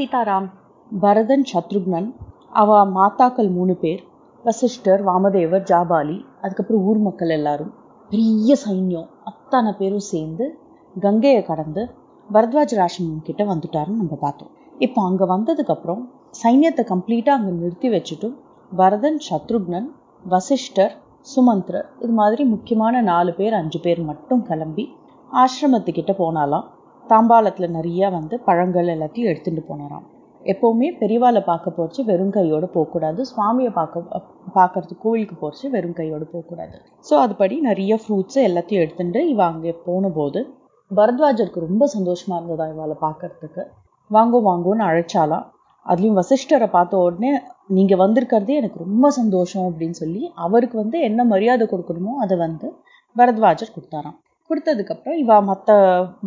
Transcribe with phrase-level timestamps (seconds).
[0.00, 0.46] சீதாராம்
[0.92, 2.06] பரதன் சத்ருக்னன்
[2.60, 4.00] அவ மாத்தாக்கள் மூணு பேர்
[4.44, 7.72] வசிஷ்டர் வாமதேவர் ஜாபாலி அதுக்கப்புறம் ஊர் மக்கள் எல்லாரும்.
[8.10, 9.08] பெரிய சைன்யம்.
[9.30, 10.46] அத்தனை பேரும் சேர்ந்து
[10.96, 11.82] கங்கையை கடந்து
[12.28, 14.52] பரத்வாஜ ராஷ்டிரம் கிட்ட வந்துட்டாருன்னு நம்ம பார்த்தோம்.
[14.78, 16.02] இப்போ அங்கே வந்ததுக்கப்புறம்
[16.42, 18.30] சைன்யத்தை கம்ப்ளீட்டாக அங்கே நிறுத்தி வச்சுட்டு
[18.72, 19.88] பரதன் சத்ருக்னன்
[20.24, 20.94] வசிஷ்டர்
[21.26, 24.86] சுமந்த்ரர் இது மாதிரி முக்கியமான நாலு பேர் அஞ்சு பேர் மட்டும் கிளம்பி
[25.30, 26.66] ஆசிரமத்துக்கிட்ட போனாலாம்.
[27.12, 30.06] தாம்பாலத்தில் நிறையா வந்து பழங்கள் எல்லாத்தையும் எடுத்துகிட்டு போனாராம்.
[30.42, 33.20] எப்போவுமே பெரியவாளை பார்க்க போச்சு வெறும் கையோடு போகக்கூடாது.
[33.30, 34.22] சுவாமியை பார்க்க
[34.56, 36.76] பார்க்கறதுக்கு கோவிலுக்கு போச்சு வெறும் கையோடு போகக்கூடாது.
[37.08, 40.42] ஸோ அதுபடி நிறைய ஃப்ரூட்ஸு எல்லாத்தையும் எடுத்துட்டு இவ அங்கே போன போது
[40.90, 43.64] பரத்வாஜருக்கு ரொம்ப சந்தோஷமாக இருந்ததா இவாளை பார்க்கறதுக்கு.
[44.10, 45.44] வாங்கோ வாங்கோன்னு அழைச்சாலாம்
[45.86, 47.30] அதுலேயும் வசிஷ்டரை பார்த்த உடனே
[47.76, 52.66] நீங்கள் வந்திருக்கிறதே எனக்கு ரொம்ப சந்தோஷம் அப்படின்னு சொல்லி அவருக்கு வந்து என்ன மரியாதை கொடுக்கணுமோ அதை வந்து
[53.16, 54.18] பரத்வாஜர் கொடுத்தாராம்.
[54.50, 55.70] கொடுத்ததுக்கப்புறம் இவா மற்ற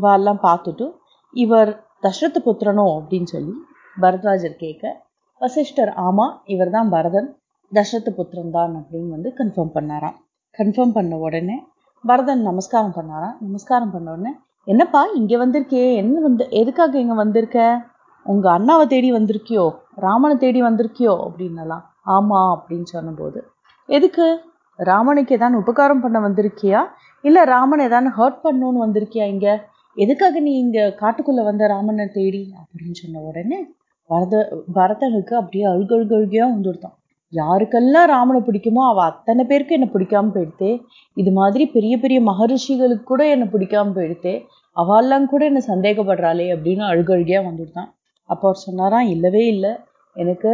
[0.06, 0.86] வாலாம் பார்த்துட்டு
[1.34, 1.72] இவர்
[2.06, 2.86] தசரத புத்திரனோ?
[2.98, 3.54] அப்படின்னு சொல்லி
[3.98, 4.84] பரத்வாஜர் கேட்க
[5.42, 7.30] வசிஷ்டர் ஆமாம் இவர் தான் பரதன்.
[7.72, 10.18] தசரத புத்திரன் தான் அப்படின்னு வந்து கன்ஃபார்ம் பண்ணாராம்.
[10.60, 11.58] கன்ஃபார்ம் பண்ண உடனே
[12.04, 13.36] பரதன் நமஸ்காரம் பண்ணாராம்.
[13.46, 14.32] நமஸ்காரம் பண்ண உடனே
[14.68, 15.84] என்னப்பா இங்கே வந்திருக்கே?
[16.02, 17.60] என்ன வந்து எதுக்காக இங்கே வந்திருக்க?
[18.26, 19.66] உங்கள் அண்ணாவை தேடி வந்திருக்கியோ?
[20.06, 21.14] ராமனை தேடி வந்திருக்கியோ?
[21.26, 21.84] அப்படின்னலாம்.
[22.16, 23.40] ஆமாம் அப்படின்னு சொன்னபோது
[23.90, 24.28] எதுக்கு?
[24.80, 26.80] ராமனுக்கு ஏதாவது உபகாரம் பண்ண வந்திருக்கியா?
[27.24, 29.54] இல்லை ராமனை ஏதாவது ஹர்ட் பண்ணணும்னு வந்திருக்கியா இங்கே?
[29.98, 32.42] எதுக்காக நீ இங்கே காட்டுக்குள்ளே வந்த ராமனை தேடி?
[32.62, 33.60] அப்படின்னு சொன்ன உடனே
[34.10, 34.36] பரத
[34.78, 36.98] பரதனுக்கு அப்படியே அழுகழுகழுகையாக வந்துடுத்தான்
[37.34, 40.72] யாருக்கெல்லாம் ராமனை பிடிக்குமோ அவள் அத்தனை பேருக்கு என்னை பிடிக்காம போயிடுத்தே
[41.18, 44.34] இது மாதிரி பெரிய பெரிய மகரிஷிகளுக்கு கூட என்னை பிடிக்காம போயிடுத்தே
[44.76, 47.90] அவெல்லாம் கூட என்னை சந்தேகப்படுறாளே அப்படின்னு அழுகழுகையாக வந்துடுதான்.
[48.30, 49.72] அப்போ அவர் சொன்னாராம் இல்லவே இல்லை.
[50.16, 50.52] எனக்கு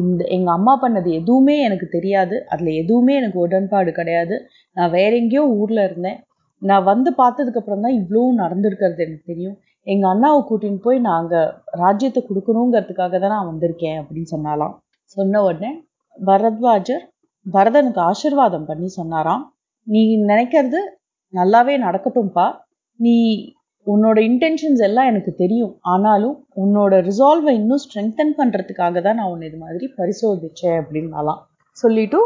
[0.00, 2.36] இந்த எங்கள் அம்மா பண்ணது எதுவுமே எனக்கு தெரியாது.
[2.52, 4.36] அதில் எதுவுமே எனக்கு உடன்பாடு கிடையாது.
[4.76, 6.18] நான் வேற எங்கேயோ ஊரில் இருந்தேன்.
[6.62, 9.56] நான் வந்து பார்த்ததுக்கப்புறம் தான் இவ்வளோ நடந்திருக்கிறது எனக்கு தெரியும்.
[9.86, 11.40] எங்கள் அண்ணாவை கூட்டின்னு போய் நான் அங்கே
[11.82, 14.74] ராஜ்யத்தை கொடுக்கணுங்கிறதுக்காக தான் நான் வந்திருக்கேன் அப்படின்னு சொன்னாலாம்.
[15.16, 15.70] சொன்ன உடனே
[16.16, 17.04] பரத்வாஜர்
[17.46, 19.42] பரதனுக்கு ஆசிர்வாதம் பண்ணி சொன்னாராம்.
[19.86, 20.00] நீ
[20.30, 20.80] நினைக்கிறது
[21.34, 22.46] நல்லாவே நடக்கட்டும்பா.
[23.00, 23.14] நீ
[23.86, 25.72] உன்னோட இன்டென்ஷன்ஸ் எல்லாம் எனக்கு தெரியும்.
[25.92, 31.40] ஆனாலும் உன்னோட ரிசால்வை இன்னும் ஸ்ட்ரெங்தன் பண்ணுறதுக்காக தான் நான் உன்னை இது மாதிரி பரிசோதித்தேன் அப்படின்னாலாம்
[31.76, 32.20] சொல்லிட்டு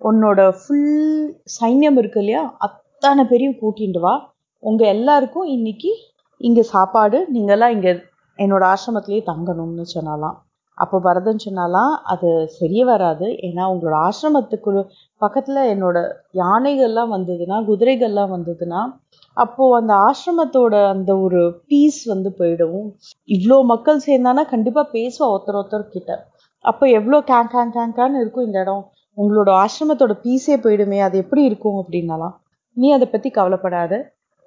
[0.00, 0.88] உன்னோட ஃபுல்
[1.58, 2.42] சைன்யம் இருக்கு இல்லையா?
[2.66, 4.14] அத்தனை பேரையும் கூட்டிட்டு வா.
[4.62, 5.92] உங்கள் எல்லாருக்கும் இன்னைக்கு
[6.40, 7.92] இங்கே சாப்பாடு நீங்கள்லாம் இங்கே
[8.38, 10.36] என்னோட ஆசிரமத்திலேயே தங்கணும்னு சொன்னாலாம்.
[10.78, 13.26] அப்போ பரதன் சொன்னாலாம் அது சரியே வராது.
[13.48, 14.70] ஏன்னா உங்களோட ஆசிரமத்துக்கு
[15.20, 15.98] பக்கத்தில் என்னோட
[16.42, 18.80] யானைகள்லாம் வந்ததுன்னா குதிரைகள்லாம் வந்ததுன்னா
[19.36, 21.40] அப்போது அந்த ஆசிரமத்தோட அந்த ஒரு
[21.70, 22.82] பீஸ் வந்து போயிடும்.
[23.28, 26.10] இவ்வளோ மக்கள் சேர்ந்தானா கண்டிப்பாக பேசுவா ஒருத்தர் ஒருத்தர் கிட்ட
[26.64, 28.84] அப்போ எவ்வளோ கேங் கேங் கேங்கான்னு இருக்கும் இந்த இடம்.
[29.18, 32.34] உங்களோட ஆசிரமத்தோட பீஸே போயிடுமே அது எப்படி இருக்கும் அப்படின்னாலாம்
[32.76, 33.92] நீ அதை பற்றி கவலைப்படாத.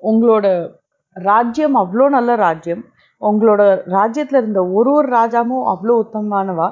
[0.02, 0.46] உங்களோட
[1.16, 2.84] ராஜ்யம் அவ்வளோ நல்ல ராஜ்யம்.
[3.22, 3.62] உங்களோட
[3.98, 6.68] ராஜ்யத்தில் இருந்த ஒரு ஒரு ராஜாவும் அவ்வளோ உத்தமமானவா.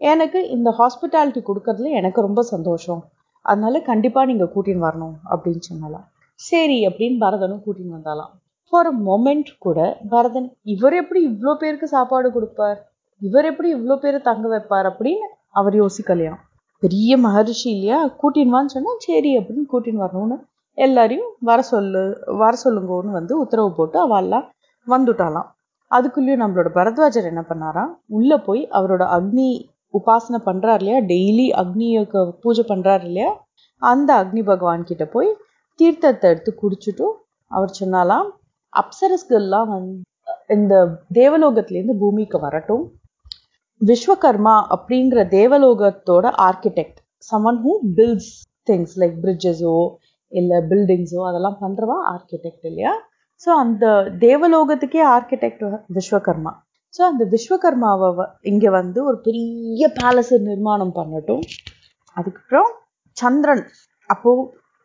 [0.00, 3.02] எனக்கு இந்த ஹாஸ்பிட்டாலிட்டி கொடுக்கறதுல எனக்கு ரொம்ப சந்தோஷம்.
[3.44, 6.06] அதனால கண்டிப்பாக நீங்கள் கூட்டின்னு வரணும் அப்படின்னு சொன்னாலாம்.
[6.40, 8.30] சரி அப்படின்னு பரதனும் கூட்டின்னு வந்தாலாம்
[8.72, 9.78] ஃபார் அ மொமெண்ட் கூட
[10.10, 12.78] பரதன் இவர் எப்படி இவ்வளோ பேருக்கு சாப்பாடு கொடுப்பார்?
[13.20, 14.86] இவர் எப்படி இவ்வளோ பேர் தங்க வைப்பார்?
[14.90, 16.38] அப்படின்னு அவர் யோசிக்கலையாம்.
[16.82, 17.98] பெரிய மகரிஷி இல்லையா?
[18.20, 20.36] கூட்டின்னு வான்னு சொன்னால் சரி அப்படின்னு கூட்டின்னு வரணும்னு
[20.78, 22.02] எல்லாரையும் வர சொல்லு
[22.42, 24.46] வர சொல்லுங்கன்னு வந்து உத்தரவு போட்டு அவெல்லாம்
[24.86, 25.48] வந்துட்டாலாம்
[25.90, 27.90] அதுக்குள்ளேயும் நம்மளோட பரத்வாஜர் என்ன பண்ணாராம்?
[28.16, 29.48] உள்ளே போய் அவரோட அக்னி
[29.94, 30.98] உபாசனை பண்ணுறாரு இல்லையா?
[31.12, 33.30] டெய்லி அக்னிக்கு பூஜை பண்ணுறாரு இல்லையா?
[33.82, 35.30] அந்த அக்னி பகவான் கிட்ட போய்
[35.80, 37.16] தீர்த்தத்தை எடுத்து குடிச்சிட்டும்
[37.50, 38.28] அவர் சொன்னாலாம்
[38.72, 39.96] அப்சரஸ்கள்லாம் வந்து
[40.54, 40.74] இந்த
[41.18, 42.84] தேவலோகத்திலேருந்து பூமிக்கு வரட்டும்.
[43.80, 46.98] விஸ்வகர்மா அப்படிங்கிற தேவலோகத்தோட architect
[47.30, 48.32] someone who builds
[48.68, 49.76] things like பிரிட்ஜஸோ
[50.32, 52.92] இல்லை பில்டிங்ஸோ அதெல்லாம் பண்ணுறவா ஆர்கிடெக்ட் இல்லையா?
[53.44, 53.84] ஸோ அந்த
[54.26, 55.64] தேவலோகத்துக்கே ஆர்கிடெக்ட்
[55.96, 56.52] விஸ்வகர்மா.
[56.94, 61.44] ஸோ அந்த விஸ்வகர்மாவை இங்கே வந்து ஒரு பெரிய பேலஸை நிர்மாணம் பண்ணட்டும்.
[62.16, 62.70] அதுக்கப்புறம்
[63.16, 63.64] சந்திரன்.
[64.10, 64.42] அப்போது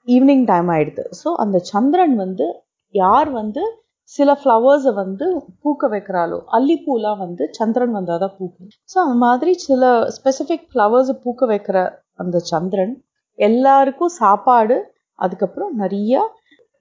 [0.08, 1.04] ஈவினிங் டைம் ஆயிடுது.
[1.22, 2.48] ஸோ அந்த சந்திரன் வந்து
[2.96, 3.64] யார் வந்து
[4.12, 5.26] சில ஃப்ளவர்ஸை வந்து
[5.62, 8.70] பூக்க வைக்கிறாளோ அல்லிப்பூலாம் வந்து சந்திரன் வந்தால் தான் பூக்கும்.
[8.92, 9.84] ஸோ அந்த மாதிரி சில
[10.18, 11.78] ஸ்பெசிஃபிக் ஃப்ளவர்ஸை பூக்க வைக்கிற
[12.24, 12.94] அந்த சந்திரன்
[13.40, 14.78] எல்லாருக்கும் சாப்பாடு
[15.20, 16.14] அதுக்கப்புறம் நிறைய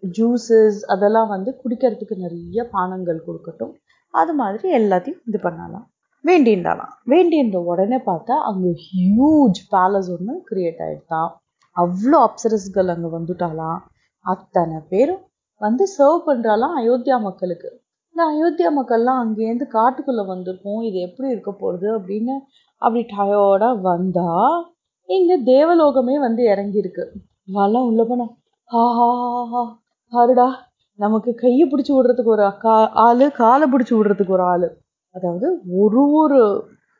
[0.02, 3.72] ஜூஸஸ் அதெல்லாம் வந்து குடிக்கிறதுக்கு நிறைய பானங்கள் கொடுக்கட்டும்.
[4.14, 5.86] அது மாதிரி எல்லாத்தையும் இது பண்ணலாம்.
[6.24, 11.32] வேண்டின்றாலாம் வேண்டின்ற உடனே பார்த்தா அங்கே ஹியூஜ் பேலஸ் ஒன்று கிரியேட் ஆகிடுதான்
[11.76, 13.78] அவ்வளோ அப்சரஸ்கள் அங்கே வந்துட்டாலாம்
[14.24, 15.22] அத்தனை பேரும்
[15.60, 17.68] வந்து சர்வ் பண்ணுறாலாம் அயோத்தியா மக்களுக்கு.
[18.14, 22.34] இந்த அயோத்தியா மக்கள்லாம் அங்கேருந்து காட்டுக்குள்ளே வந்திருக்கோம் இது எப்படி இருக்க போகிறது அப்படின்னு
[22.82, 24.56] அப்படி டயோர்டாக வந்தால்
[25.08, 27.04] இங்கே தேவலோகமே வந்து இறங்கியிருக்கு.
[27.48, 28.26] வளம் உள்ள போனா
[28.70, 29.08] ஹா ஹா
[29.52, 29.62] ஹா
[30.12, 30.46] பாருடா
[30.98, 32.74] நமக்கு கையை பிடிச்சி விடுறதுக்கு ஒரு அக்கா
[33.04, 34.68] ஆள் காலை பிடிச்சி விடுறதுக்கு ஒரு ஆள்.
[35.14, 35.48] அதாவது
[35.82, 36.40] ஒரு ஒரு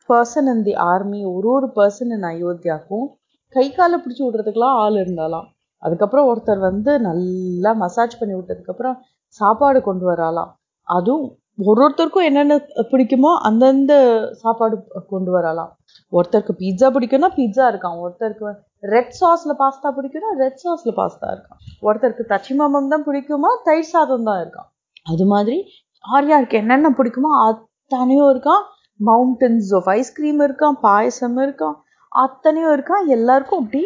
[0.09, 3.06] பர்சன் இன் தி ஆர்மி ஒரு ஒரு பர்சன் இன் அயோத்தியாவுக்கும்
[3.54, 5.46] கை காலை பிடிச்சி விடுறதுக்கெல்லாம் ஆள் இருந்தாலாம்.
[5.82, 8.98] அதுக்கப்புறம் ஒருத்தர் வந்து நல்லா மசாஜ் பண்ணி விட்டதுக்கப்புறம்
[9.40, 10.50] சாப்பாடு கொண்டு வராலாம்.
[10.88, 11.26] அதுவும்
[11.62, 12.54] ஒரு ஒருத்தருக்கும் என்னென்ன
[12.92, 13.92] பிடிக்குமோ அந்தந்த
[14.40, 14.76] சாப்பாடு
[15.12, 15.70] கொண்டு வரலாம்.
[16.12, 18.52] ஒருத்தருக்கு பீட்சா பிடிக்கும்னா பீட்சா இருக்கான் ஒருத்தருக்கு
[18.92, 24.28] ரெட் சாஸ்ல பாஸ்தா பிடிக்கும்னா ரெட் சாஸ்ல பாஸ்தா இருக்கான் ஒருத்தருக்கு தச்சி மாமம் தான் பிடிக்குமா தயிர் சாதம்
[24.28, 24.68] தான் இருக்கான்
[25.06, 25.56] அது மாதிரி
[26.04, 28.64] யார் யாருக்கு என்னென்ன பிடிக்குமோ அத்தனையும் இருக்கான்
[29.00, 31.76] மவுண்டன்ஸ் ஆஃப் ஐஸ்கிரீம் இருக்கான் பாயசம் இருக்கான்
[32.14, 33.82] அத்தனையும் இருக்கான் எல்லாருக்கும் அப்படி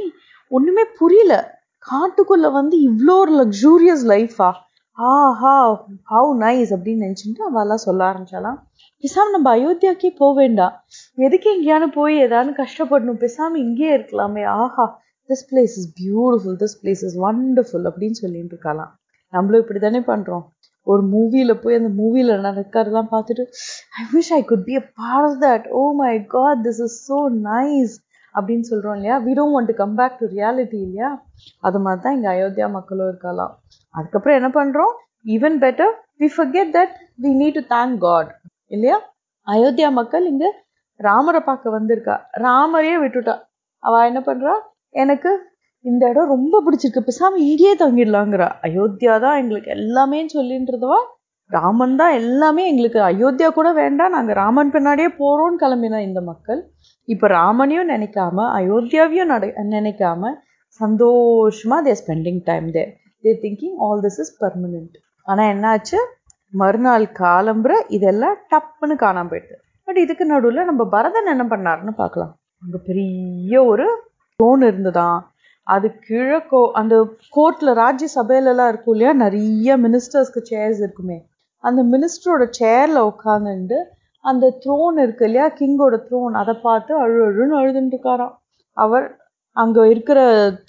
[0.51, 1.35] ஒண்ணுமே புரியல.
[1.85, 4.49] காட்டுக்குள்ள வந்து இவ்வளோ ஒரு லக்ஸூரியஸ் லைஃபா
[4.99, 5.57] ஆஹா
[6.13, 8.57] ஹவு நைஸ் அப்படின்னு நினச்சிட்டு அவெல்லாம் சொல்ல ஆரம்பிச்சாலாம்.
[9.05, 10.75] பேசாம நம்ம அயோத்தியாக்கே போக வேண்டாம்.
[11.19, 13.21] எதுக்கு எங்கேயானு போய் ஏதாவது கஷ்டப்படணும்?
[13.25, 14.45] பேசாம இங்கேயே இருக்கலாமே.
[14.63, 14.87] ஆஹா
[15.31, 18.93] this place is beautiful this place is wonderful அப்படின்னு சொல்லிட்டு இருக்கலாம்.
[19.33, 20.45] நம்மளும் இப்படி தானே பண்ணுறோம்
[20.87, 23.45] ஒரு மூவியில போய் அந்த மூவியில் நடக்கிறதெல்லாம் பார்த்துட்டு
[24.01, 27.19] I wish I could be a part of that oh my God this is so
[27.51, 27.95] nice
[28.39, 29.17] அப்படின்னு சொல்றோம் இல்லையா?
[29.19, 31.25] We don't want to come back to reality இல்லையா?
[31.61, 33.59] அது மாதிரி தான் இங்க அயோத்தியா மக்களும் இருக்கலாம்.
[33.91, 34.95] அதுக்கப்புறம் என்ன பண்றோம்?
[35.25, 38.37] Even better we forget that we need to thank God
[38.67, 38.99] இல்லையா?
[39.47, 40.47] அயோத்தியா மக்கள் இங்க
[40.97, 42.17] ராமரை பார்க்க வந்திருக்கா.
[42.39, 43.35] ராமரையே விட்டுட்டா.
[43.79, 44.55] அவ என்ன பண்றா?
[44.91, 45.31] எனக்கு
[45.81, 47.01] இந்த இடம் ரொம்ப பிடிச்சிருக்கு.
[47.01, 48.49] பேசாமல் இங்கேயே தங்கிடலாங்கிறா.
[48.63, 50.99] அயோத்தியா தான் எங்களுக்கு எல்லாமே சொல்லின்றதுவா?
[51.51, 53.01] ராமன் தான் எல்லாமே எங்களுக்கு.
[53.11, 56.61] அயோத்தியா கூட வேண்டாம் நாங்கள் ராமன் பின்னாடியே போகிறோம்னு கிளம்பினா இந்த மக்கள்.
[57.09, 59.47] இப்போ ராமனையும் நினைக்காம அயோத்தியாவையும் நட
[59.77, 60.33] நினைக்காம
[60.81, 62.91] சந்தோஷமாக they're spending time there
[63.25, 64.97] they're thinking all this is permanent
[65.29, 65.99] ஆனால் என்னாச்சு?
[66.53, 69.57] மறுநாள் காலம்புற இதெல்லாம் டப்புன்னு காணாமல் போயிட்டு
[69.89, 72.33] பட் இதுக்கு நடுவில் நம்ம பரதன் என்ன பண்ணாருன்னு பார்க்கலாம்.
[72.63, 73.87] அங்கே பெரிய ஒரு
[74.41, 75.19] தோன் இருந்ததான்.
[75.67, 76.95] அது கிழக்கோ அந்த
[77.37, 79.13] கோர்ட்டில் ராஜ்ய சபையிலலாம் இருக்கும் இல்லையா?
[79.25, 81.19] நிறைய மினிஸ்டர்ஸ்க்கு சேர்ஸ் இருக்குமே.
[81.65, 83.79] அந்த மினிஸ்டரோட சேர்ல உட்காந்துட்டு
[84.25, 88.35] அந்த த்ரோன் இருக்கு இல்லையா கிங்கோட த்ரோன் அதை பார்த்து அழு அழுன்னு அழுதுட்டு இருக்காராம்.
[88.77, 89.07] அவர்
[89.57, 90.19] அங்க இருக்கிற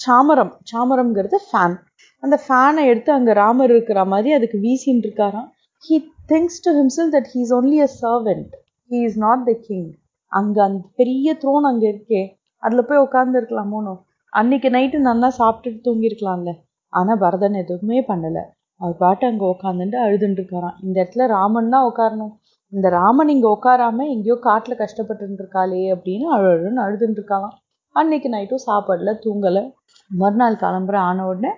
[0.05, 1.75] சாமரம் சாமரம்ங்கிறது ஃபேன்
[2.23, 5.49] அந்த ஃபேனை எடுத்து அங்க ராமர் இருக்கிற மாதிரி அதுக்கு வீசின்னு இருக்காராம்.
[5.83, 5.97] He
[6.31, 8.53] thinks to himself that he is only a servant
[8.91, 9.89] he is not the king
[10.31, 12.23] அங்க அந்த பெரிய த்ரோன் அங்க இருக்கே.
[12.63, 13.93] அதுல போய் உட்கார்ந்து இருக்கலாமோனோ
[14.33, 16.51] அன்னைக்கு நைட்டு நல்லா சாப்பிட்டுட்டு தூங்கியிருக்கலாம்ல.
[16.93, 18.39] ஆனா பரதன் எதுவுமே பண்ணல.
[18.81, 22.33] அவர் பாட்டு அங்கே உட்காந்துட்டு அழுதுட்டு இருக்காராம் இந்த இடத்துல ராமன் தான் உட்காரணும்
[22.73, 27.55] இந்த ராமன் இங்கே உட்காராம எங்கேயோ காட்டில் கஷ்டப்பட்டு இருக்காளே அப்படின்னு அழுன்னு அழுதுட்டு இருக்காளாம்
[27.95, 29.63] அன்னைக்கு நைட்டும் சாப்பாடுல தூங்கலை.
[30.11, 31.51] மறுநாள் கிளம்புற ஆன உடனே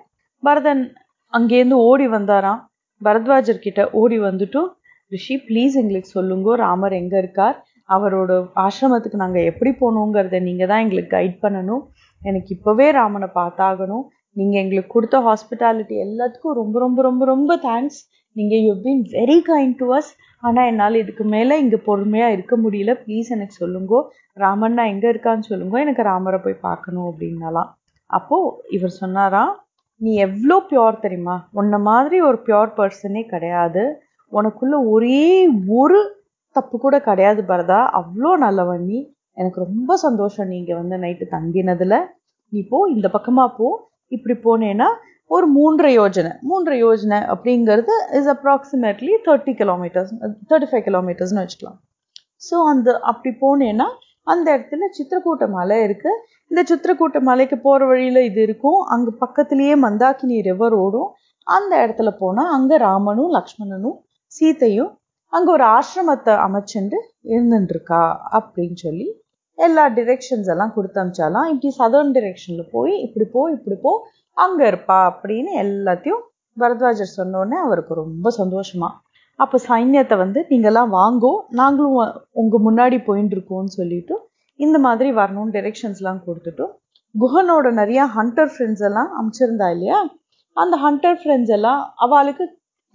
[0.43, 0.83] பரதன்
[1.33, 2.61] அங்கேருந்து ஓடி வந்தாராம்.
[3.01, 4.69] பரத்வாஜர் கிட்ட ஓடி வந்துட்டும்.
[5.11, 7.57] ரிஷி ப்ளீஸ் எங்களுக்கு சொல்லுங்க ராமர் எங்க இருக்கார்?
[7.89, 8.31] அவரோட
[8.65, 11.83] ஆசிரமத்துக்கு நாங்கள் எப்படி போகணுங்கிறத நீங்கள் தான் எங்களுக்கு கைட் பண்ணணும்.
[12.21, 14.05] எனக்கு இப்போவே ராமனை பார்த்தாகணும்.
[14.35, 17.99] நீங்க எங்களுக்கு கொடுத்த ஹாஸ்பிட்டாலிட்டி எல்லாத்துக்கும் ரொம்ப ரொம்ப ரொம்ப ரொம்ப தேங்க்ஸ்
[18.31, 22.91] நீங்க you been very kind to us ஆனா என்னால் இதுக்கு மேல இங்க பொறுமையா இருக்க முடியல.
[23.05, 23.93] ப்ளீஸ் எனக்கு சொல்லுங்க.
[24.35, 25.79] ராமண்ணா எங்க இருக்கான்னு சொல்லுங்க.
[25.79, 27.69] எனக்கு ராமரை போய் பார்க்கணும் அப்படின்னாலாம்.
[28.05, 28.37] அப்போ
[28.69, 29.51] இவர் சொன்னாராம்
[29.95, 31.49] நீ எவ்வளோ பியோர் தெரியுமா?
[31.51, 33.83] உன்ன மாதிரி ஒரு பியோர் பர்சனே கிடையாது.
[34.31, 35.99] உனக்குள்ள ஒரே ஒரு
[36.51, 37.81] தப்பு கூட கிடையாது பரதா.
[37.99, 38.99] அவ்வளோ நல்லவன் நீ.
[39.33, 41.95] எனக்கு ரொம்ப சந்தோஷம் நீங்க வந்து நைட்டு தங்கினதுல.
[42.47, 43.67] நீ போ இந்த பக்கமா போ.
[44.15, 44.87] இப்படி போனேன்னா
[45.35, 46.31] ஒரு மூன்றரை யோஜனை.
[46.49, 50.11] மூன்றரை யோஜனை அப்படிங்கிறது is approximately thirty kilometres
[50.49, 51.79] thirty five கிலோமீட்டர்ஸ்னு வச்சுக்கலாம்.
[52.47, 53.87] ஸோ அந்த அப்படி போனேன்னா
[54.31, 56.11] அந்த இடத்துல சித்திரக்கூட்ட மலை இருக்கு.
[56.51, 58.79] இந்த சித்திரக்கூட்ட மலைக்கு போகிற வழியில் இது இருக்கும்.
[58.93, 61.09] அங்கே பக்கத்துலேயே மந்தாக்கினி ரிவர் ஓடும்.
[61.47, 63.97] அந்த இடத்துல போனால் அங்கே ராமனும் லக்ஷ்மணனும்
[64.31, 64.91] சீத்தையும்
[65.33, 66.97] அங்கே ஒரு ஆசிரமத்தை அமைச்சுண்டு
[67.33, 68.03] இருந்துட்டுருக்கா
[68.37, 69.07] அப்படின்னு சொல்லி
[69.57, 73.91] எல்லா டிரெக்ஷன்ஸ் எல்லாம் கொடுத்தமிச்சாலாம் இப்படி சதர்ன் டிரெக்ஷனில் போய் இப்படி போ இப்படி போ
[74.37, 76.21] அங்கே இருப்பா அப்படின்னு எல்லாத்தையும்
[76.57, 78.89] பரத்வாஜர் சொன்னோடனே அவருக்கு ரொம்ப சந்தோஷமா.
[79.39, 81.95] அப்போ சைன்யத்தை வந்து நீங்கள்லாம் வாங்கோ நாங்களும்
[82.31, 84.15] உங்கள் முன்னாடி போயின்னு இருக்கோம்னு சொல்லிட்டு
[84.59, 86.73] இந்த மாதிரி வரணும்னு டிரெக்ஷன்ஸ்லாம் கொடுத்துட்டோம்
[87.15, 89.99] குஹனோட நிறைய ஹண்டர் ஃப்ரெண்ட்ஸ் எல்லாம் அமைச்சிருந்தா இல்லையா?
[90.57, 92.43] அந்த ஹண்டர் ஃப்ரெண்ட்ஸ் எல்லாம் அவளுக்கு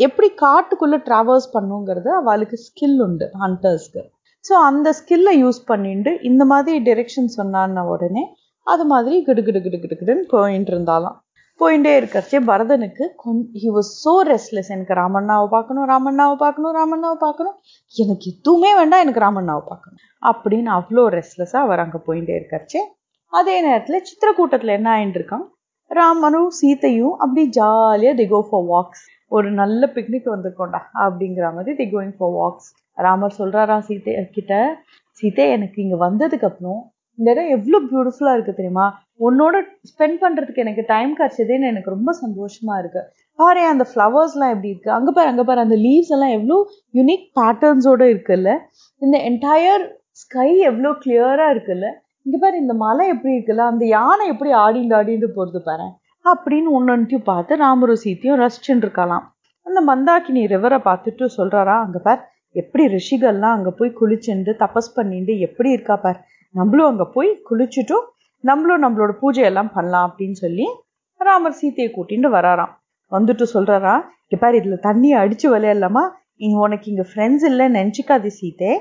[0.01, 4.03] எப்படி காட்டுக்குள்ளே ட்ராவல்ஸ் பண்ணுங்கிறது அவளுக்கு ஸ்கில் உண்டு ஹண்டர்ஸ்க்கு
[4.47, 8.25] ஸோ அந்த ஸ்கில்லை யூஸ் பண்ணிட்டு இந்த மாதிரி டிரெக்ஷன் சொன்னான்ன உடனே
[8.67, 11.17] அது மாதிரி கிடு கிடு கிடு கிடு கிடுன்னு போயிட்டு இருந்தாலாம்.
[11.61, 17.57] போயிட்டே இருக்கிறச்சே பரதனுக்கு கொஞ் ஹி வாஸ் ஸோ ரெஸ்ட்லெஸ் எனக்கு ராமண்ணாவை பார்க்கணும் ராமண்ணாவை பார்க்கணும் ராமண்ணாவை பார்க்கணும்.
[17.95, 20.01] எனக்கு எதுவுமே வேண்டாம் எனக்கு ராமண்ணாவை பார்க்கணும்.
[20.23, 22.83] அப்படின்னு அவ்வளோ ரெஸ்ட்லெஸ்ஸாக அவர் அங்கே போயிட்டே இருக்கிறச்சே.
[23.33, 25.47] அதே நேரத்தில் சித்திரக்கூட்டத்தில் என்ன ஆயிட்டு இருக்கான்
[25.91, 31.87] ராமனும் சீத்தையும் அப்படி ஜாலியாக தி கோ ஃபார் வாக்ஸ் ஒரு நல்ல பிக்னிக் வந்திருக்கோண்டா அப்படிங்கிற மாதிரி தி
[31.95, 36.81] கோயிங் ஃபார் வாக்ஸ் ராமர் சொல்றாரா சீதை கிட்ட சீதை எனக்கு இங்க வந்ததுக்கு அப்புறம்
[37.19, 38.87] இந்த இடம் எவ்வளோ பியூட்டிஃபுல்லா இருக்கு தெரியுமா?
[39.27, 39.57] உன்னோட
[39.91, 43.03] ஸ்பெண்ட் பண்றதுக்கு எனக்கு டைம் கிடைச்சதேன்னு எனக்கு ரொம்ப சந்தோஷமா இருக்கு.
[43.35, 44.91] பாரு அந்த ஃப்ளவர்ஸ்லாம் எப்படி இருக்கு?
[44.91, 46.57] அங்க பாரு அங்க பாரு அந்த லீவ்ஸ் எல்லாம் எவ்வளோ
[46.95, 48.51] யுனிக் பேட்டர்ன்ஸோட இருக்குல்ல?
[49.03, 51.87] இந்த என்டையர் ஸ்கை எவ்வளோ கிளியரா இருக்குல்ல?
[52.23, 53.65] இங்க பாரு இந்த மலை எப்படி இருக்குல்ல?
[53.73, 55.89] அந்த யானை எப்படி ஆடிண்டு ஆடிண்டு போறது பாரு.
[56.25, 59.25] அப்படின்னு ஒன்னொன்னையும் பார்த்து ராமரும் சீத்தையும் ரசிச்சுட்டு இருக்கலாம்.
[59.67, 61.77] அந்த மந்தாக்கினி ரிவரை பார்த்துட்டு சொல்றாரா?
[61.85, 62.23] அங்க பார்
[62.63, 66.19] எப்படி ரிஷிகள்லாம் அங்கே போய் குளிச்சுண்டு தபஸ் பண்ணிட்டு எப்படி இருக்கா பார்.
[66.55, 68.05] நம்மளும் அங்கே போய் குளிச்சுட்டும்
[68.45, 70.67] நம்மளும் நம்மளோட பூஜையெல்லாம் பண்ணலாம் அப்படின்னு சொல்லி
[71.21, 72.73] ராமர் சீத்தையை கூட்டின்னு வராராம்.
[73.13, 73.95] வந்துட்டு சொல்கிறாரா
[74.25, 76.05] இங்கே பாரு இதில் தண்ணியை அடித்து விளையாடலாமா?
[76.45, 78.73] இங்க உனக்கு இங்கே ஃப்ரெண்ட்ஸ் இல்லைன்னு நினச்சிக்காது சீத்தே.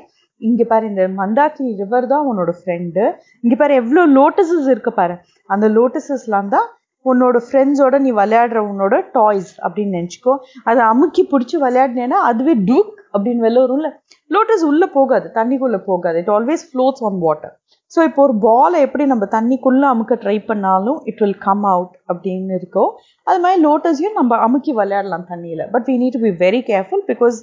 [0.41, 3.03] இங்கே பாரு இந்த மந்தாக்கினி ரிவர் தான் உன்னோட ஃப்ரெண்டு
[3.43, 5.15] இங்கே பாரு எவ்வளோ லோட்டஸஸ் இருக்கு பாரு.
[5.53, 6.67] அந்த லோட்டஸஸ்லாம் தான்
[7.05, 10.33] உன்னோட ஃப்ரெண்ட்ஸோட நீ விளையாடுற உன்னோட டாய்ஸ் அப்படின்னு நினச்சிக்கோ.
[10.69, 13.89] அதை அமுக்கி பிடிச்சி விளையாடினேன்னா அதுவே டூக் அப்படின்னு வெளில வரும்ல?
[14.35, 16.17] லோட்டஸ் உள்ள போகாது தண்ணிக்குள்ள போகாது.
[16.23, 17.53] It always floats on water
[17.91, 22.55] so இப்போ ஒரு பாலை எப்படி நம்ம தண்ணிக்குள்ளே அமுக்க ட்ரை பண்ணாலும் இட் வில் கம் அவுட் அப்படின்னு
[22.59, 22.85] இருக்கோ
[23.27, 25.63] அது மாதிரி லோட்டஸையும் நம்ம அமுக்கி விளையாடலாம் தண்ணியில்.
[25.73, 27.37] But we need to be very careful because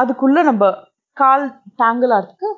[0.00, 0.70] அதுக்குள்ளே நம்ம
[1.16, 1.46] கால்
[1.82, 2.50] டேங்கிள் ஆகிறதுக்கு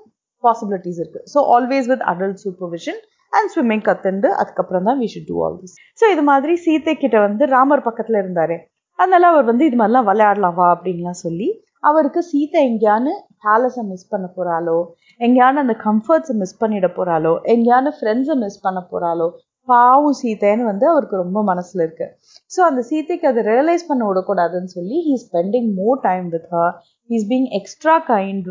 [0.45, 2.99] பாசிபிலிட்டிஸ் இருக்குது so always with adult supervision
[3.33, 7.17] and swimming கத்துண்டு அதுக்கப்புறம் தான் we should do all this so இது மாதிரி சீத்தை கிட்ட
[7.27, 8.57] வந்து ராமர் பக்கத்தில் இருந்தார்.
[8.99, 11.49] அதனால அவர் வந்து இது மாதிரிலாம் விளையாடலாம் வா அப்படின்லாம் சொல்லி
[11.83, 13.13] அவருக்கு சீத்தை எங்கேயான்னு
[13.45, 14.79] பேலஸை மிஸ் பண்ண போகிறாளோ
[15.21, 19.29] எங்கேயான அந்த கம்ஃபர்ட்ஸை மிஸ் பண்ணிட போகிறாளோ எங்கேயான ஃப்ரெண்ட்ஸை மிஸ் பண்ண போகிறாளோ
[19.69, 22.13] பாவும் சீத்தைன்னு வந்து அவருக்கு ரொம்ப மனசில் இருக்குது
[22.51, 26.75] ஸோ அந்த சீத்தைக்கு அதை ரியலைஸ் பண்ண விடக்கூடாதுன்னு சொல்லி he spending more time with her
[27.11, 28.49] he's being extra kind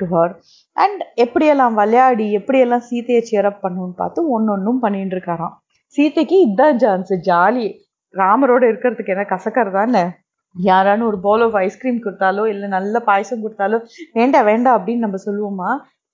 [0.00, 0.34] to her
[0.76, 5.54] and எப்படியெல்லாம் விளையாடி எப்படியெல்லாம் சீத்தையை சேரப் பண்ணணும்னு பார்த்து ஒன்று ஒன்றும் பண்ணிட்டு இருக்காராம்.
[5.96, 7.66] சீத்தைக்கு இதுதான் சான்ஸ் ஜாலி.
[8.14, 10.04] ராமரோட இருக்கிறதுக்கு என்ன கசக்கறதானே?
[10.56, 13.78] யாரானு ஒரு பவுல் ஆஃப் ஐஸ்கிரீம் கொடுத்தாலோ இல்லை நல்ல பாயசம் கொடுத்தாலோ
[14.18, 15.70] வேண்டாம் வேண்டாம் அப்படின்னு நம்ம சொல்லுவோமா?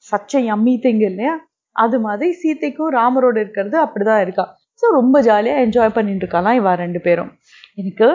[0.06, 1.34] சச்ச யம்மி திங்க இல்லையா?
[1.76, 4.44] அது மாதிரி சீத்தைக்கும் ராமரோட இருக்கிறது அப்படிதான் இருக்கா.
[4.82, 7.30] ஸோ ரொம்ப ஜாலியாக என்ஜாய் பண்ணிட்டு இருக்காளாம் இவா ரெண்டு பேரும்.
[7.80, 8.08] எனக்கு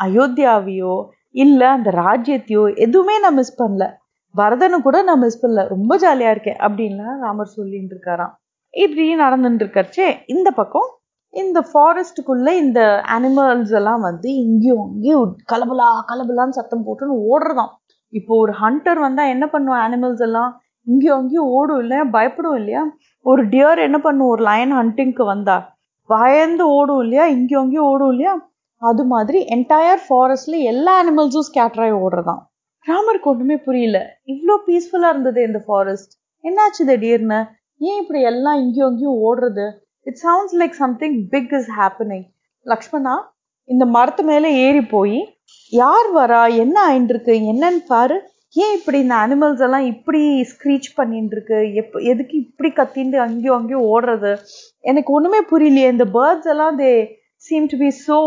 [0.00, 0.94] அயோத்தியாவையோ
[1.44, 3.84] இல்லை அந்த ராஜ்யத்தையோ எதுவுமே நான் மிஸ் பண்ணல.
[4.34, 5.62] பரதனை கூட நான் மிஸ் பண்ணல.
[5.74, 8.34] ரொம்ப ஜாலியாக இருக்கேன் அப்படின்லாம் ராமர் சொல்லிட்டு இருக்காராம்.
[8.74, 10.88] இப்படி நடந்துட்டு இருக்கறச்சே இந்த பக்கம்
[11.36, 12.80] இந்த ஃபாரஸ்ட்டுக்குள்ளே இந்த
[13.16, 17.72] அனிமல்ஸ் எல்லாம் வந்து இங்கேயும் அங்கேயும் கலபலா கலபலான்னு சத்தம் போட்டுன்னு ஓடுறதாம்.
[18.12, 20.50] இப்போ ஒரு ஹண்டர் வந்தால் என்ன பண்ணும் அனிமல்ஸ் எல்லாம்?
[20.86, 22.04] இங்கேயும் அங்கேயும் ஓடும் இல்லையா?
[22.04, 22.82] பயப்படும் இல்லையா?
[23.26, 24.28] ஒரு டியர் என்ன பண்ணும்?
[24.28, 25.56] ஒரு லயன் ஹண்டிங்க்கு வந்தா.
[26.10, 27.26] பயந்து ஓடும் இல்லையா?
[27.26, 28.34] இங்கேயும் அங்கேயும் ஓடும் இல்லையா?
[28.82, 32.42] அது மாதிரி என்டையர் ஃபாரஸ்ட்ல எல்லா அனிமல்ஸும் ஸ்கேட்டர் ஆகி ஓடுறதாம்.
[32.86, 33.98] ராமருக்கு ஒன்றுமே புரியல.
[34.26, 36.12] இவ்வளோ பீஸ்ஃபுல்லாக இருந்தது இந்த ஃபாரஸ்ட்
[36.44, 37.40] என்னாச்சு திடீர்னு?
[37.78, 39.66] ஏன் இப்படி எல்லாம் இங்கேயும் அங்கேயும் ஓடுறது?
[40.06, 42.26] It sounds like something big is happening
[42.66, 43.16] Lakshmana
[43.68, 45.18] இந்த மரத்து மேலே ஏறி போய்
[45.72, 46.40] யார் வரா?
[46.62, 48.16] என்ன ஆயின்ட்டுருக்கு என்னன்னு பாரு.
[48.62, 50.20] ஏன் இப்படி இந்த அனிமல்ஸ் எல்லாம் இப்படி
[50.50, 54.32] ஸ்க்ரீச் பண்ணிட்டு இருக்கு எப் எதுக்கு இப்படி கத்திண்டு அங்கேயும் அங்கேயும் ஓடுறது?
[54.90, 55.88] எனக்கு ஒன்றுமே புரியலையே.
[55.94, 56.90] இந்த பேர்ட்ஸ் எல்லாம் they
[57.46, 58.18] seem to be so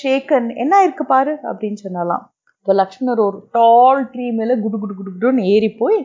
[0.00, 2.24] shaken என்ன இருக்கு பாரு அப்படின்னு சொன்னாலாம்.
[2.60, 5.98] இப்போ லக்ஷ்மணர் ஒரு டால் ட்ரீ மேலே குடு குடு குடு குடுன்னு ஏறி போய்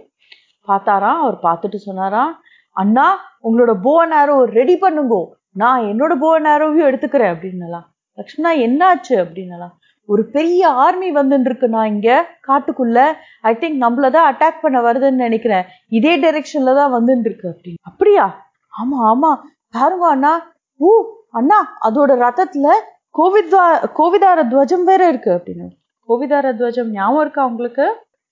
[0.68, 1.22] பார்த்தாராம்.
[1.24, 2.34] அவர் பார்த்துட்டு சொன்னாராம்
[2.76, 3.08] அண்ணா
[3.44, 5.22] உங்களோட போ நேரோ ரெடி பண்ணுங்கோ.
[5.56, 7.86] நான் என்னோட போ நேரோவையும் எடுத்துக்கிறேன் அப்படின்னலாம்.
[8.18, 9.74] லக்ஷ்மணா என்னாச்சு அப்படின்னலாம்.
[10.10, 12.10] ஒரு பெரிய ஆர்மி வந்துட்டு நான் இங்க
[12.48, 13.00] காட்டுக்குள்ள.
[13.42, 15.66] ஐ திங்க் நம்மளதான் அட்டாக் பண்ண வருதுன்னு நினைக்கிறேன்.
[15.90, 17.80] இதே டைரக்ஷன்ல தான் வந்துட்டு இருக்கு அப்படின்னு.
[17.82, 18.26] அப்படியா?
[18.74, 19.32] ஆமா ஆமா.
[19.74, 20.34] பாருங்க அண்ணா?
[20.80, 20.92] ஊ
[21.32, 21.58] அண்ணா
[21.88, 22.70] அதோட ரத்தத்துல
[23.16, 23.66] கோவித்வா
[24.00, 25.68] கோவிதார துவஜம் வேற இருக்கு அப்படின்னு.
[26.10, 27.86] கோவிதார துவஜம் ஞாபகம் இருக்கா உங்களுக்கு?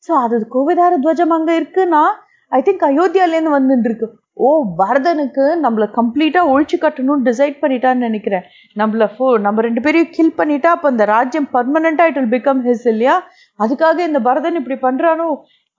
[0.08, 2.04] ஸோ அது கோவிதார துவஜம் அங்க இருக்குன்னா
[2.52, 4.08] ஐ திங்க் அயோத்தியாலேருந்து வந்துட்டு இருக்கு
[4.46, 8.46] ஓ பரதனுக்கு நம்மள கம்ப்ளீட்டாக ஒழிச்சு கட்டணும்னு டிசைட் பண்ணிட்டான்னு நினைக்கிறேன்.
[8.82, 12.88] நம்மள ஃபோ நம்ம ரெண்டு பேரையும் கில் பண்ணிட்டா அப்போ இந்த ராஜ்யம் பர்மனெண்ட்டாக இட் வில் பிகம் ஹிஸ்
[12.94, 13.16] இல்லையா?
[13.64, 15.28] அதுக்காக இந்த பரதன் இப்படி பண்ணுறானோ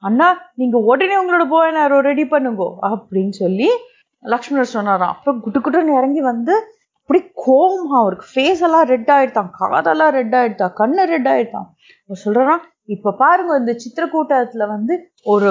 [0.02, 0.29] அண்ணா
[0.61, 3.71] நீங்கள் உடனே உங்களோட போய் நேரம் ரெடி பண்ணுங்கோ அப்படின்னு சொல்லி
[4.23, 5.12] லக்ஷ்மணர் சொன்னாராம்.
[5.14, 6.55] அப்புறம் குட்டு குட்டுன்னு இறங்கி வந்து
[7.00, 11.69] அப்படி கோவமா அவருக்கு ஃபேஸ் எல்லாம் ரெட் ஆயிடுதான் காதெல்லாம் ரெட் ஆயிடுதான் கண்ணு ரெட் ஆயிடுதான்
[12.09, 12.64] அவர் சொல்றான்
[12.95, 14.95] இப்ப பாருங்க இந்த சித்திரக்கூட்டத்துல வந்து
[15.33, 15.49] ஒரு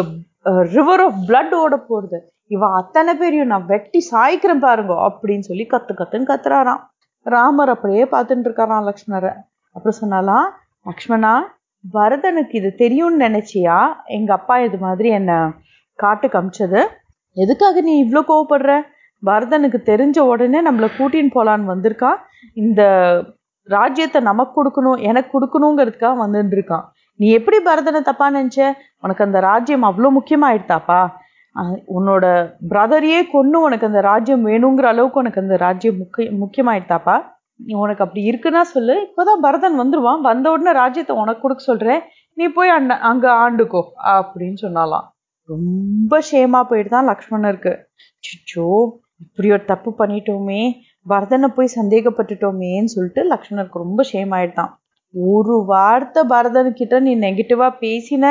[0.75, 2.19] ரிவர் ஆஃப் பிளட் ஓட போறது.
[2.51, 6.81] இவ அத்தனை பேரையும் நான் வெட்டி சாய்க்கிறேன் பாருங்க அப்படின்னு சொல்லி கத்து கத்துன்னு கத்துறாராம்.
[7.25, 9.33] ராமர் அப்படியே பார்த்துட்டு இருக்காராம் லக்ஷ்மணரை.
[9.75, 10.47] அப்புறம் சொன்னாலாம்
[10.89, 11.33] லக்ஷ்மணா
[11.83, 13.77] பரதனுக்கு இது தெரியும்னு நினைச்சியா?
[14.17, 15.33] எங்க அப்பா இது மாதிரி என்ன
[15.99, 16.81] காட்டுக்கு அமிச்சது
[17.37, 18.73] எதுக்காக நீ இவ்வளோ கோவப்படுற?
[19.23, 22.19] பரதனுக்கு தெரிஞ்ச உடனே நம்மளை கூட்டின்னு போலான்னு வந்திருக்கான்
[22.63, 22.81] இந்த
[23.67, 26.85] ராஜ்யத்தை நமக்கு கொடுக்கணும் எனக்கு கொடுக்கணுங்கிறதுக்காக வந்துட்டு இருக்கான்.
[27.19, 28.59] நீ எப்படி பரதனை தப்பா நினைச்ச?
[29.03, 31.01] உனக்கு அந்த ராஜ்யம் அவ்வளோ முக்கியமாயிடுதாப்பா.
[31.97, 32.25] உன்னோட
[32.71, 37.15] பிரதரையே கொன்று உனக்கு அந்த ராஜ்யம் வேணுங்கிற அளவுக்கு உனக்கு அந்த ராஜ்யம் முக்கிய முக்கியமாயிட்டாப்பா.
[37.67, 38.95] நீ உனக்கு அப்படி இருக்குன்னா சொல்லு.
[39.05, 40.21] இப்போதான் பரதன் வந்துருவான்.
[40.29, 42.01] வந்த உடனே ராஜ்யத்தை உனக்கு கொடுக்க சொல்கிறேன்
[42.37, 43.81] நீ போய் அண்ண அங்கே ஆண்டுக்கோ
[44.15, 45.05] அப்படின்னு சொன்னாலாம்.
[45.49, 47.73] ரொம்ப ஷேமாக போயிட்டு தான் லக்ஷ்மணருக்கு
[48.23, 48.67] சிச்சோ
[49.25, 50.61] இப்படி ஒரு தப்பு பண்ணிட்டோமே.
[51.05, 54.71] பரதனை போய் சந்தேகப்பட்டுட்டோமேன்னு சொல்லிட்டு லக்ஷ்மணருக்கு ரொம்ப ஷேம் ஆயிட்டான்.
[55.13, 58.25] ஒரு வார்த்தை பரதன்கிட்ட நீ நெகட்டிவாக பேசின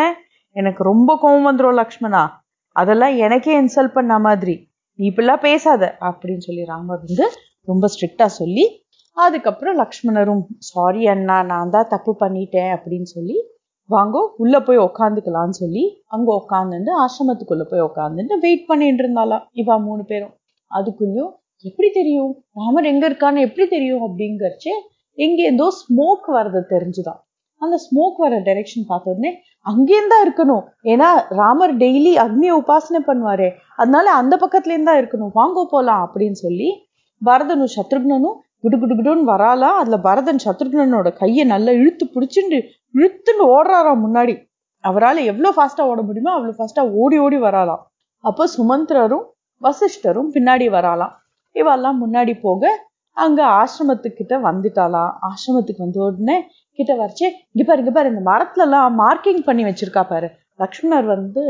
[0.56, 2.23] எனக்கு ரொம்ப கோவம் வந்துடும் லக்ஷ்மணா.
[2.80, 4.54] அதெல்லாம் எனக்கே இன்சல்ட் பண்ண மாதிரி.
[4.99, 7.26] நீ இப்படிலாம் பேசாத அப்படின்னு சொல்லி ராமர் வந்து
[7.70, 8.64] ரொம்ப ஸ்ட்ரிக்டா சொல்லி
[9.16, 13.37] அதுக்கப்புறம் லக்ஷ்மணரும் சாரி அண்ணா நான் தான் தப்பு பண்ணிட்டேன் அப்படின்னு சொல்லி
[13.90, 20.02] வாங்கோ உள்ள போய் உக்காந்துக்கலான்னு சொல்லி அங்க உக்காந்துட்டு ஆசிரமத்துக்குள்ள போய் உக்காந்துட்டு வெயிட் பண்ணிட்டு இருந்தாலாம் இவா மூணு
[20.04, 20.35] பேரும்.
[20.70, 21.32] அதுக்குள்ளயும்
[21.64, 22.32] எப்படி தெரியும்?
[22.54, 24.02] ராமர் எங்க இருக்கான்னு எப்படி தெரியும்?
[24.02, 24.73] அப்படிங்கறச்சு
[25.18, 27.20] எங்க ஏதோ ஸ்மோக் வர்றது தெரிஞ்சுதான்.
[27.62, 29.30] அந்த ஸ்மோக் வர டைரெக்ஷன் பார்த்த உடனே
[29.66, 30.64] அங்கேயும் தான் இருக்கணும்.
[30.92, 31.08] ஏன்னா
[31.40, 33.48] ராமர் டெய்லி அக்னியை உபாசனை பண்ணுவாரே.
[33.80, 35.32] அதனால அந்த பக்கத்துலேயும் தான் இருக்கணும்.
[35.38, 36.68] வாங்கோ போலாம் அப்படின்னு சொல்லி
[37.22, 42.58] பரதனும் சத்ருக்னனும் குடு குடு குடுன்னு வராலாம் அதுல பரதன் சத்ருக்னனோட கையை நல்லா இழுத்து பிடிச்சிட்டு
[42.94, 44.34] இழுத்துன்னு ஓடுறாராம் முன்னாடி.
[44.84, 47.82] அவரால் எவ்வளோ ஃபாஸ்டா ஓட முடியுமோ அவ்வளோ ஃபாஸ்டா ஓடி ஓடி வராலாம்
[48.24, 49.24] அப்போ சுமந்திரரும்
[49.62, 51.14] வசிஷ்டரும் பின்னாடி வராலாம்
[51.56, 52.62] இவெல்லாம் முன்னாடி போக
[53.16, 56.36] அங்க ஆசிரமத்துக்கிட்ட வந்துட்டாலாம் ஆசிரமத்துக்கு வந்த உடனே
[56.78, 60.28] கிட்ட வரைச்சு இங்க பாரு இங்க பாரு இந்த மரத்துல எல்லாம் மார்க்கிங் பண்ணி வச்சிருக்கா பாரு.
[60.62, 61.42] லக்ஷ்மணர் வந்து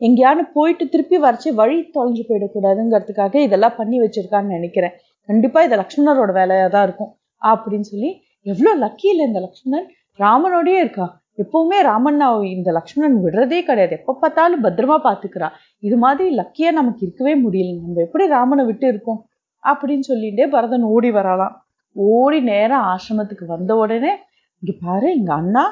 [0.00, 4.94] எங்கேயானு போயிட்டு திருப்பி வரைச்சு வழி தொலைஞ்சு போயிடக்கூடாதுங்கிறதுக்காக இதெல்லாம் பண்ணி வச்சிருக்கான்னு நினைக்கிறேன்.
[5.28, 7.10] கண்டிப்பா இது லக்ஷ்மணரோட வேலையா தான் இருக்கும்.
[7.42, 8.10] அப்படின்னு சொல்லி
[8.46, 11.06] எவ்வளவு லக்கி இல்லை இந்த லக்ஷ்மணன் ராமனோடயே இருக்கா.
[11.42, 13.94] எப்பவுமே ராமண்ணா இந்த லக்ஷ்மணன் விடுறதே கிடையாது.
[14.00, 15.48] எப்ப பார்த்தாலும் பத்திரமா பாத்துக்கிறா.
[15.78, 17.74] இது மாதிரி லக்கியா நமக்கு இருக்கவே முடியல.
[17.82, 19.20] நம்ம எப்படி ராமனை விட்டு இருக்கோம்?
[19.64, 21.54] அப்படின்னு சொல்லிட்டே பரதன் ஓடி வரலாம்
[21.92, 24.12] ஓடி நேரம் ஆசிரமத்துக்கு வந்த உடனே
[24.62, 25.64] இங்க பாரு எங்க அண்ணா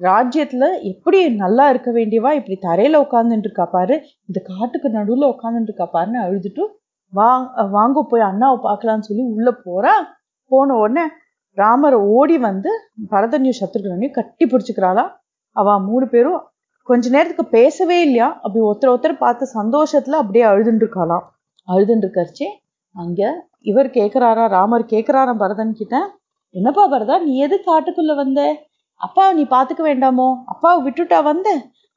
[0.00, 3.96] ராஜ்யத்துல எப்படி நல்லா இருக்க வேண்டியவா இப்படி தரையில உட்காந்துட்டு இருக்கா பாரு
[4.28, 6.64] இந்த காட்டுக்கு நடுவுல உட்காந்துட்டு இருக்கா பாருன்னு அழுதுட்டு
[7.12, 7.28] வா
[7.72, 9.94] வாங்க போய் அண்ணாவை பார்க்கலான்னு சொல்லி உள்ள போறா.
[10.50, 11.04] போன உடனே
[11.58, 12.70] ராமரை ஓடி வந்து
[13.10, 15.04] பரதன்யும் சத்ருகனையும் கட்டி பிடிச்சிக்கிறாளா.
[15.56, 16.40] அவ மூணு பேரும்
[16.86, 21.24] கொஞ்ச நேரத்துக்கு பேசவே இல்லையா அப்படி ஒருத்தர் ஒருத்தர் பார்த்து சந்தோஷத்துல அப்படியே அழுதுட்டு இருக்காளாம்
[21.68, 22.48] அழுதுட்டு இருக்கறச்சே
[22.94, 23.20] அங்க
[23.70, 25.96] இவர் கேட்கிறாரா ராமர் கேட்கிறாராம் பரதன் கிட்ட
[26.54, 28.40] என்னப்பா பரதா நீ எது காட்டுக்குள்ள வந்த?
[29.00, 30.26] அப்பாவை நீ பாத்துக்க வேண்டாமோ?
[30.44, 31.48] அப்பாவை விட்டுட்டா வந்த?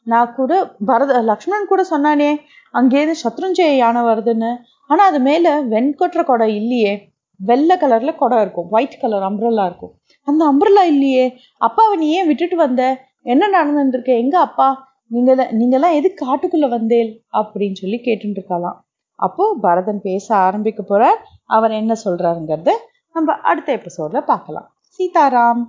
[0.07, 0.51] நான் கூட
[0.85, 2.29] பரத லக்ஷ்மணன் கூட சொன்னானே
[2.74, 4.51] அங்கேருந்து சத்ருஞ்சய யானை வருதுன்னு.
[4.89, 6.94] ஆனா அது மேல வெண்கொற்ற கொடை இல்லையே.
[7.39, 8.68] வெள்ளை கலர்ல கொடை இருக்கும்.
[8.72, 9.94] ஒயிட் கலர் அம்ப்ரல்லா இருக்கும்.
[10.27, 11.25] அந்த அம்ப்ரல்லா இல்லையே.
[11.57, 12.83] அப்பாவை நீ ஏன் விட்டுட்டு வந்த?
[13.25, 14.70] என்ன நடந்துட்டு இருக்க எங்க அப்பா?
[15.11, 17.11] நீங்க நீங்கெல்லாம் எது காட்டுக்குள்ள வந்தேல்?
[17.33, 18.77] அப்படின்னு சொல்லி கேட்டுட்டு இருக்கலாம்
[19.20, 21.20] அப்போ பரதன் பேச ஆரம்பிக்க போறார்.
[21.46, 22.72] அவர் என்ன சொல்றாருங்கிறத
[23.15, 24.69] நம்ம அடுத்த எபிசோட்ல பார்க்கலாம்.
[24.97, 25.63] சீதாராம்.